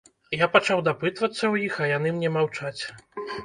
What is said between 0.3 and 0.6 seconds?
Я